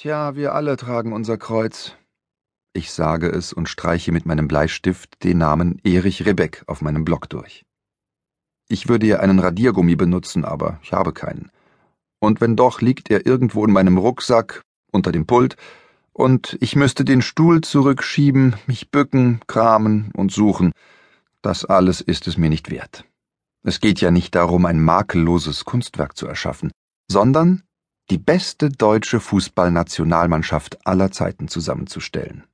[0.00, 1.94] Tja, wir alle tragen unser Kreuz.
[2.72, 7.28] Ich sage es und streiche mit meinem Bleistift den Namen Erich Rebeck auf meinem Block
[7.28, 7.66] durch.
[8.66, 11.50] Ich würde ja einen Radiergummi benutzen, aber ich habe keinen.
[12.18, 15.56] Und wenn doch, liegt er irgendwo in meinem Rucksack, unter dem Pult,
[16.14, 20.72] und ich müsste den Stuhl zurückschieben, mich bücken, kramen und suchen.
[21.42, 23.04] Das alles ist es mir nicht wert.
[23.64, 26.72] Es geht ja nicht darum, ein makelloses Kunstwerk zu erschaffen,
[27.12, 27.64] sondern
[28.10, 32.44] die beste deutsche Fußballnationalmannschaft aller Zeiten zusammenzustellen.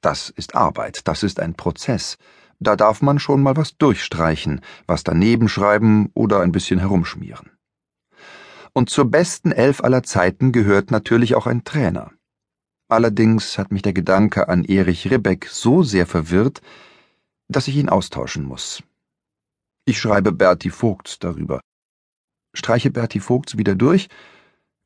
[0.00, 2.16] Das ist Arbeit, das ist ein Prozess.
[2.60, 7.50] Da darf man schon mal was durchstreichen, was daneben schreiben oder ein bisschen herumschmieren.
[8.72, 12.12] Und zur besten Elf aller Zeiten gehört natürlich auch ein Trainer.
[12.88, 16.60] Allerdings hat mich der Gedanke an Erich Ribbeck so sehr verwirrt,
[17.48, 18.82] dass ich ihn austauschen muss.
[19.84, 21.60] Ich schreibe Berti Vogts darüber.
[22.54, 24.08] Streiche Berti Vogts wieder durch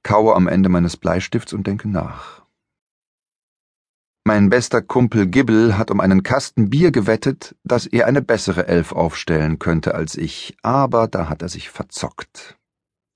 [0.03, 2.43] kaue am Ende meines Bleistifts und denke nach.
[4.25, 8.93] Mein bester Kumpel Gibbel hat um einen Kasten Bier gewettet, dass er eine bessere Elf
[8.93, 12.57] aufstellen könnte als ich, aber da hat er sich verzockt.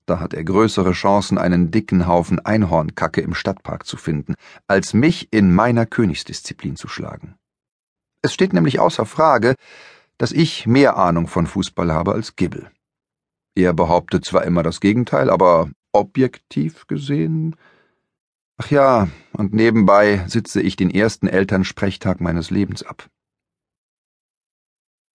[0.05, 4.35] Da hat er größere Chancen, einen dicken Haufen Einhornkacke im Stadtpark zu finden,
[4.67, 7.35] als mich in meiner Königsdisziplin zu schlagen.
[8.21, 9.55] Es steht nämlich außer Frage,
[10.17, 12.69] dass ich mehr Ahnung von Fußball habe als Gibbel.
[13.55, 17.55] Er behauptet zwar immer das Gegenteil, aber objektiv gesehen.
[18.57, 23.09] Ach ja, und nebenbei sitze ich den ersten Elternsprechtag meines Lebens ab.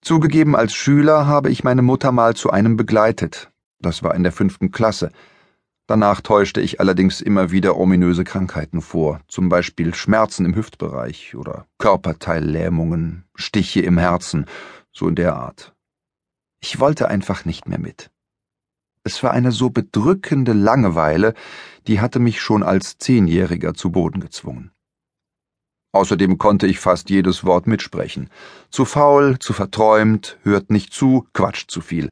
[0.00, 3.50] Zugegeben, als Schüler habe ich meine Mutter mal zu einem begleitet.
[3.78, 5.10] Das war in der fünften Klasse.
[5.86, 11.66] Danach täuschte ich allerdings immer wieder ominöse Krankheiten vor, zum Beispiel Schmerzen im Hüftbereich oder
[11.78, 14.47] Körperteillähmungen, Stiche im Herzen,
[14.92, 15.75] so in der Art.
[16.60, 18.10] Ich wollte einfach nicht mehr mit.
[19.05, 21.34] Es war eine so bedrückende Langeweile,
[21.86, 24.70] die hatte mich schon als Zehnjähriger zu Boden gezwungen.
[25.92, 28.31] Außerdem konnte ich fast jedes Wort mitsprechen.
[28.70, 32.09] Zu faul, zu verträumt, hört nicht zu, quatscht zu viel.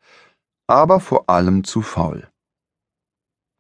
[0.67, 2.29] Aber vor allem zu faul.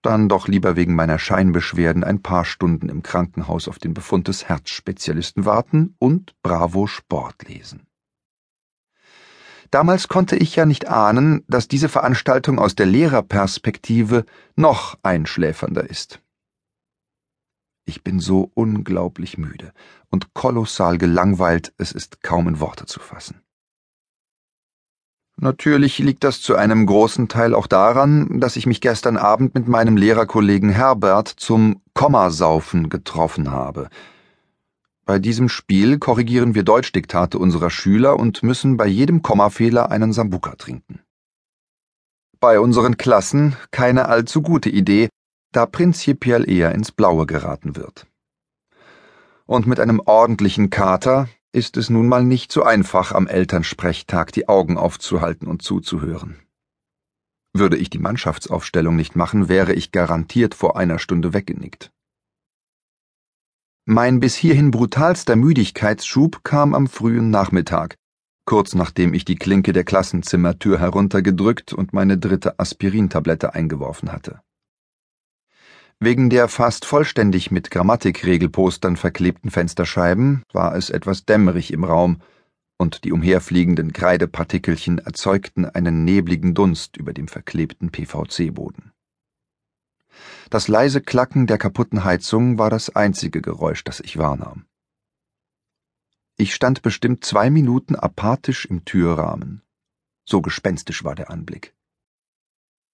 [0.02, 4.48] Dann doch lieber wegen meiner Scheinbeschwerden ein paar Stunden im Krankenhaus auf den Befund des
[4.48, 7.86] Herzspezialisten warten und Bravo Sport lesen.
[9.70, 14.24] Damals konnte ich ja nicht ahnen, dass diese Veranstaltung aus der Lehrerperspektive
[14.56, 16.20] noch einschläfernder ist.
[17.86, 19.72] Ich bin so unglaublich müde
[20.10, 23.42] und kolossal gelangweilt, es ist kaum in Worte zu fassen.
[25.36, 29.68] Natürlich liegt das zu einem großen Teil auch daran, dass ich mich gestern Abend mit
[29.68, 33.88] meinem Lehrerkollegen Herbert zum Kommasaufen getroffen habe,
[35.10, 40.54] bei diesem Spiel korrigieren wir Deutschdiktate unserer Schüler und müssen bei jedem Kommafehler einen Sambuka
[40.54, 41.00] trinken.
[42.38, 45.08] Bei unseren Klassen keine allzu gute Idee,
[45.50, 48.06] da prinzipiell eher ins Blaue geraten wird.
[49.46, 54.48] Und mit einem ordentlichen Kater ist es nun mal nicht so einfach, am Elternsprechtag die
[54.48, 56.36] Augen aufzuhalten und zuzuhören.
[57.52, 61.90] Würde ich die Mannschaftsaufstellung nicht machen, wäre ich garantiert vor einer Stunde weggenickt.
[63.92, 67.96] Mein bis hierhin brutalster Müdigkeitsschub kam am frühen Nachmittag,
[68.44, 74.42] kurz nachdem ich die Klinke der Klassenzimmertür heruntergedrückt und meine dritte Aspirintablette eingeworfen hatte.
[75.98, 82.20] Wegen der fast vollständig mit Grammatikregelpostern verklebten Fensterscheiben war es etwas dämmerig im Raum,
[82.78, 88.89] und die umherfliegenden Kreidepartikelchen erzeugten einen nebligen Dunst über dem verklebten PVC-Boden.
[90.50, 94.66] Das leise Klacken der kaputten Heizung war das einzige Geräusch, das ich wahrnahm.
[96.36, 99.62] Ich stand bestimmt zwei Minuten apathisch im Türrahmen.
[100.24, 101.74] So gespenstisch war der Anblick.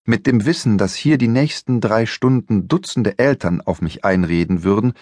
[0.04, 4.94] Mit dem Wissen, dass hier die nächsten drei Stunden Dutzende Eltern auf mich einreden würden,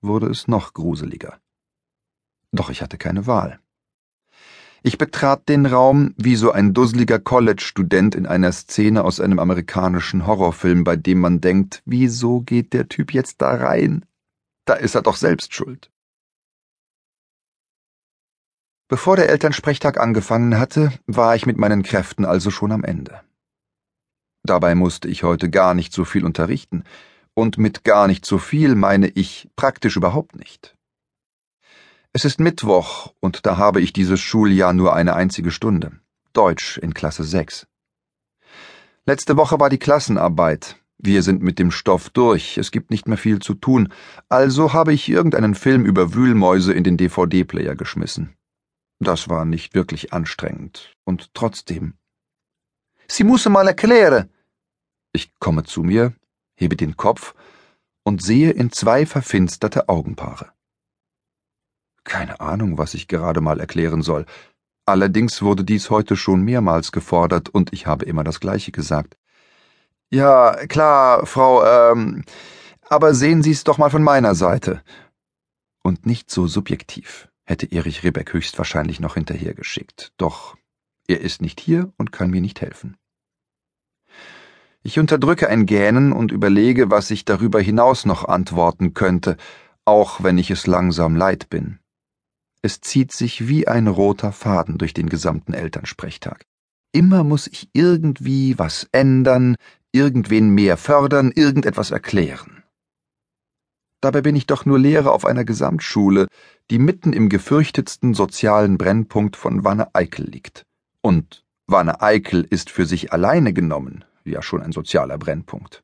[0.00, 1.40] wurde es noch gruseliger.
[2.50, 3.61] Doch ich hatte keine Wahl.
[4.84, 10.26] Ich betrat den Raum wie so ein dusseliger College-Student in einer Szene aus einem amerikanischen
[10.26, 14.04] Horrorfilm, bei dem man denkt, wieso geht der Typ jetzt da rein?
[14.64, 15.90] Da ist er doch selbst schuld.
[18.88, 23.20] Bevor der Elternsprechtag angefangen hatte, war ich mit meinen Kräften also schon am Ende.
[24.44, 26.82] Dabei musste ich heute gar nicht so viel unterrichten,
[27.34, 30.76] und mit gar nicht so viel meine ich praktisch überhaupt nicht.
[32.14, 35.92] Es ist Mittwoch und da habe ich dieses Schuljahr nur eine einzige Stunde.
[36.34, 37.66] Deutsch in Klasse 6.
[39.06, 40.76] Letzte Woche war die Klassenarbeit.
[40.98, 43.90] Wir sind mit dem Stoff durch, es gibt nicht mehr viel zu tun,
[44.28, 48.36] also habe ich irgendeinen Film über Wühlmäuse in den DVD-Player geschmissen.
[49.00, 51.94] Das war nicht wirklich anstrengend, und trotzdem.
[53.08, 54.28] Sie muss mal erklären.
[55.12, 56.12] Ich komme zu mir,
[56.56, 57.34] hebe den Kopf
[58.04, 60.52] und sehe in zwei verfinsterte Augenpaare.
[62.04, 64.26] Keine Ahnung, was ich gerade mal erklären soll.
[64.86, 69.16] Allerdings wurde dies heute schon mehrmals gefordert und ich habe immer das Gleiche gesagt.
[70.10, 72.24] Ja, klar, Frau, ähm,
[72.88, 74.82] aber sehen Sie es doch mal von meiner Seite.
[75.82, 80.12] Und nicht so subjektiv, hätte Erich Ribbeck höchstwahrscheinlich noch hinterhergeschickt.
[80.16, 80.56] Doch
[81.08, 82.96] er ist nicht hier und kann mir nicht helfen.
[84.82, 89.36] Ich unterdrücke ein Gähnen und überlege, was ich darüber hinaus noch antworten könnte,
[89.84, 91.78] auch wenn ich es langsam leid bin.
[92.62, 96.44] Es zieht sich wie ein roter Faden durch den gesamten Elternsprechtag.
[96.92, 99.56] Immer muss ich irgendwie was ändern,
[99.90, 102.62] irgendwen mehr fördern, irgendetwas erklären.
[104.00, 106.26] Dabei bin ich doch nur Lehrer auf einer Gesamtschule,
[106.70, 110.64] die mitten im gefürchtetsten sozialen Brennpunkt von Wanne-Eickel liegt.
[111.00, 115.82] Und Wanne-Eickel ist für sich alleine genommen ja schon ein sozialer Brennpunkt.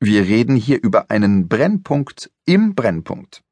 [0.00, 3.42] Wir reden hier über einen Brennpunkt im Brennpunkt.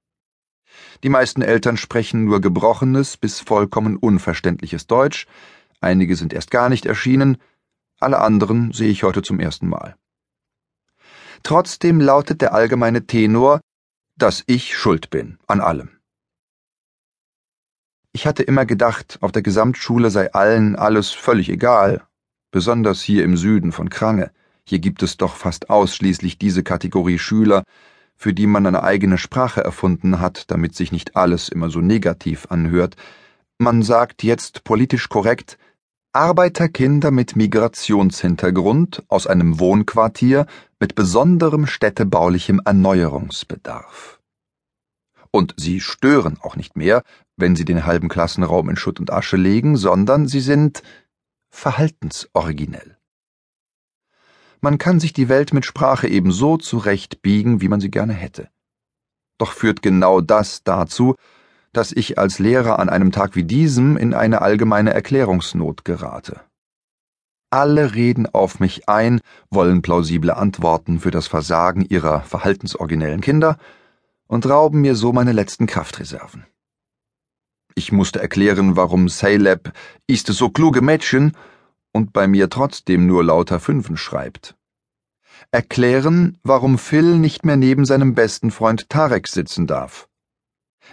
[1.02, 5.26] Die meisten Eltern sprechen nur gebrochenes bis vollkommen unverständliches Deutsch,
[5.80, 7.38] einige sind erst gar nicht erschienen,
[8.00, 9.96] alle anderen sehe ich heute zum ersten Mal.
[11.42, 13.60] Trotzdem lautet der allgemeine Tenor,
[14.16, 15.90] dass ich schuld bin an allem.
[18.12, 22.06] Ich hatte immer gedacht, auf der Gesamtschule sei allen alles völlig egal,
[22.50, 24.30] besonders hier im Süden von Krange.
[24.64, 27.64] Hier gibt es doch fast ausschließlich diese Kategorie Schüler,
[28.22, 32.46] für die man eine eigene Sprache erfunden hat, damit sich nicht alles immer so negativ
[32.50, 32.94] anhört.
[33.58, 35.58] Man sagt jetzt politisch korrekt
[36.12, 40.46] Arbeiterkinder mit Migrationshintergrund aus einem Wohnquartier
[40.78, 44.20] mit besonderem städtebaulichem Erneuerungsbedarf.
[45.32, 47.02] Und sie stören auch nicht mehr,
[47.36, 50.84] wenn sie den halben Klassenraum in Schutt und Asche legen, sondern sie sind
[51.50, 52.98] verhaltensoriginell.
[54.64, 58.48] Man kann sich die Welt mit Sprache ebenso zurechtbiegen, wie man sie gerne hätte.
[59.36, 61.16] Doch führt genau das dazu,
[61.72, 66.42] dass ich als Lehrer an einem Tag wie diesem in eine allgemeine Erklärungsnot gerate.
[67.50, 69.20] Alle reden auf mich ein,
[69.50, 73.58] wollen plausible Antworten für das Versagen ihrer verhaltensoriginellen Kinder
[74.28, 76.46] und rauben mir so meine letzten Kraftreserven.
[77.74, 79.72] Ich musste erklären, warum Saylab
[80.06, 81.32] ist so kluge Mädchen
[81.92, 84.56] und bei mir trotzdem nur lauter Fünfen schreibt.
[85.50, 90.08] Erklären, warum Phil nicht mehr neben seinem besten Freund Tarek sitzen darf.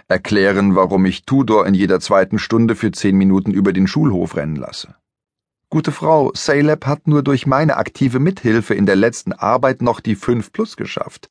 [0.08, 4.56] Erklären, warum ich Tudor in jeder zweiten Stunde für zehn Minuten über den Schulhof rennen
[4.56, 4.94] lasse.
[5.68, 10.16] Gute Frau, Saylab hat nur durch meine aktive Mithilfe in der letzten Arbeit noch die
[10.16, 11.30] 5 plus geschafft.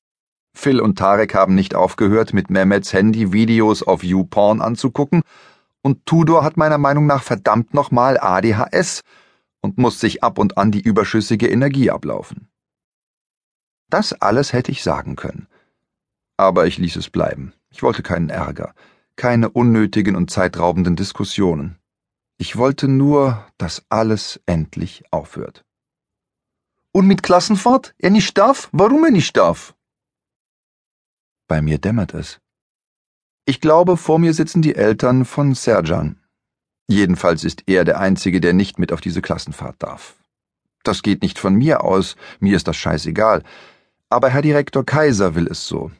[0.53, 5.23] Phil und Tarek haben nicht aufgehört, mit Mehmeds Handy Videos auf YouPorn anzugucken,
[5.81, 9.01] und Tudor hat meiner Meinung nach verdammt nochmal ADHS
[9.61, 12.49] und muss sich ab und an die überschüssige Energie ablaufen.
[13.89, 15.47] Das alles hätte ich sagen können.
[16.37, 17.53] Aber ich ließ es bleiben.
[17.69, 18.73] Ich wollte keinen Ärger,
[19.15, 21.77] keine unnötigen und zeitraubenden Diskussionen.
[22.37, 25.65] Ich wollte nur, dass alles endlich aufhört.
[26.91, 27.93] Und mit Klassenfahrt?
[27.97, 28.69] Er nicht darf?
[28.71, 29.75] Warum er nicht darf?
[31.47, 32.39] Bei mir dämmert es.
[33.45, 36.19] Ich glaube, vor mir sitzen die Eltern von Serjan.
[36.89, 40.15] Jedenfalls ist er der Einzige, der nicht mit auf diese Klassenfahrt darf.
[40.81, 43.43] Das geht nicht von mir aus, mir ist das scheißegal.
[44.09, 45.91] Aber Herr Direktor Kaiser will es so.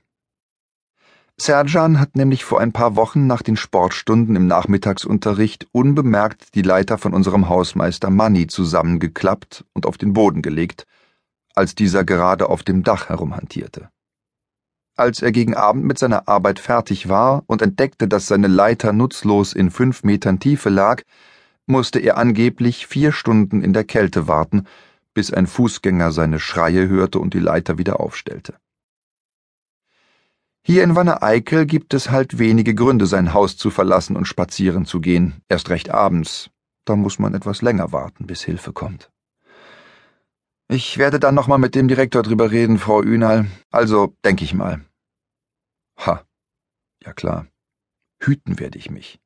[1.38, 6.98] Serjan hat nämlich vor ein paar Wochen nach den Sportstunden im Nachmittagsunterricht unbemerkt die Leiter
[6.98, 10.88] von unserem Hausmeister Manni zusammengeklappt und auf den Boden gelegt,
[11.54, 13.90] als dieser gerade auf dem Dach herumhantierte.
[15.00, 19.54] Als er gegen Abend mit seiner Arbeit fertig war und entdeckte, dass seine Leiter nutzlos
[19.54, 21.04] in fünf Metern Tiefe lag,
[21.66, 24.66] musste er angeblich vier Stunden in der Kälte warten,
[25.14, 28.56] bis ein Fußgänger seine Schreie hörte und die Leiter wieder aufstellte.
[30.64, 35.00] Hier in Wanne-Eickel gibt es halt wenige Gründe, sein Haus zu verlassen und spazieren zu
[35.00, 36.50] gehen, erst recht abends.
[36.84, 39.10] Da muss man etwas länger warten, bis Hilfe kommt.
[40.68, 43.48] Ich werde dann nochmal mit dem Direktor drüber reden, Frau Ünal.
[43.72, 44.82] Also, denke ich mal.
[46.06, 46.26] Ha.
[47.04, 47.48] Ja klar.
[48.22, 49.20] Hüten werde ich mich.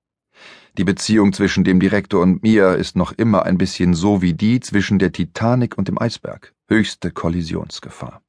[0.77, 4.59] Die Beziehung zwischen dem Direktor und mir ist noch immer ein bisschen so wie die
[4.59, 6.53] zwischen der Titanic und dem Eisberg.
[6.67, 8.23] Höchste Kollisionsgefahr.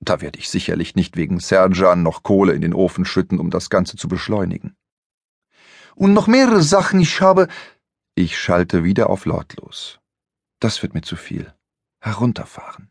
[0.00, 3.70] Da werde ich sicherlich nicht wegen Serjan noch Kohle in den Ofen schütten, um das
[3.70, 4.74] Ganze zu beschleunigen.
[5.94, 7.48] Und noch mehrere Sachen, ich habe.
[8.14, 10.00] Ich schalte wieder auf lautlos.
[10.60, 11.52] Das wird mir zu viel.
[12.00, 12.90] Herunterfahren.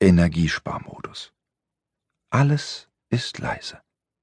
[0.00, 1.32] Energiesparmodus.
[2.30, 3.80] Alles ist leise.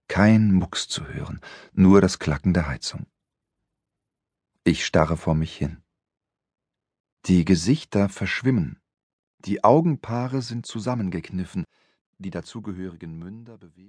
[0.07, 1.41] Kein Mucks zu hören,
[1.73, 3.07] nur das Klacken der Heizung.
[4.63, 5.83] Ich starre vor mich hin.
[7.25, 8.79] Die Gesichter verschwimmen.
[9.39, 11.65] Die Augenpaare sind zusammengekniffen.
[12.17, 13.83] Die dazugehörigen Münder bewegen